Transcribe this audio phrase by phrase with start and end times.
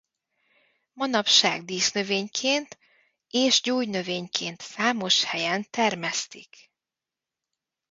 [0.93, 2.77] Manapság dísznövényként
[3.29, 6.71] és gyógynövényként számos helyen termesztik.